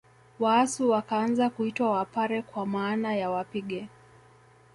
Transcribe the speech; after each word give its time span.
Waasu 0.39 0.89
wakaanza 0.89 1.49
kuitwa 1.49 1.91
Wapare 1.91 2.41
kwa 2.41 2.65
maana 2.65 3.15
ya 3.15 3.29
wapige 3.29 3.87